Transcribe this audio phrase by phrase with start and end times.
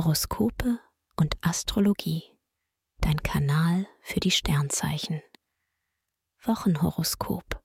[0.00, 0.80] Horoskope
[1.16, 2.22] und Astrologie.
[3.02, 5.20] Dein Kanal für die Sternzeichen.
[6.42, 7.62] Wochenhoroskop.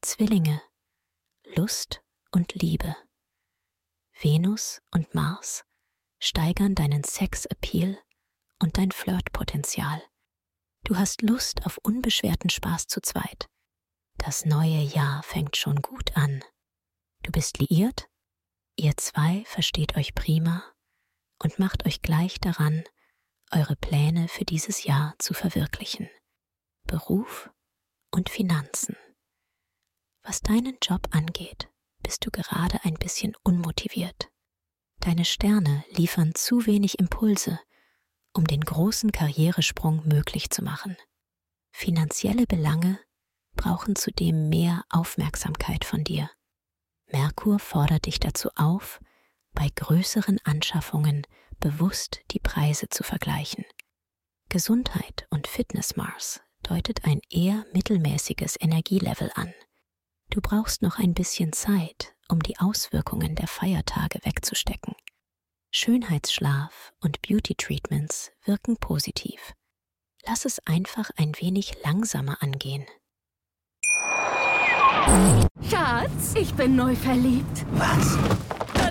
[0.00, 0.62] Zwillinge.
[1.54, 2.96] Lust und Liebe.
[4.18, 5.66] Venus und Mars
[6.20, 7.98] steigern deinen Sexappeal
[8.58, 10.02] und dein Flirtpotenzial.
[10.84, 13.46] Du hast Lust auf unbeschwerten Spaß zu zweit.
[14.16, 16.42] Das neue Jahr fängt schon gut an.
[17.24, 18.08] Du bist liiert,
[18.76, 20.64] ihr zwei versteht euch prima
[21.38, 22.84] und macht euch gleich daran,
[23.50, 26.08] eure Pläne für dieses Jahr zu verwirklichen.
[26.84, 27.50] Beruf
[28.10, 28.96] und Finanzen.
[30.22, 31.68] Was deinen Job angeht,
[32.02, 34.30] bist du gerade ein bisschen unmotiviert.
[35.00, 37.60] Deine Sterne liefern zu wenig Impulse,
[38.32, 40.96] um den großen Karrieresprung möglich zu machen.
[41.70, 42.98] Finanzielle Belange
[43.54, 46.30] brauchen zudem mehr Aufmerksamkeit von dir.
[47.06, 49.00] Merkur fordert dich dazu auf,
[49.56, 51.26] bei größeren Anschaffungen
[51.58, 53.64] bewusst die Preise zu vergleichen.
[54.48, 59.52] Gesundheit und Fitness Mars deutet ein eher mittelmäßiges Energielevel an.
[60.30, 64.94] Du brauchst noch ein bisschen Zeit, um die Auswirkungen der Feiertage wegzustecken.
[65.72, 69.54] Schönheitsschlaf und Beauty Treatments wirken positiv.
[70.26, 72.86] Lass es einfach ein wenig langsamer angehen.
[75.70, 77.64] Schatz, ich bin neu verliebt.
[77.72, 78.18] Was?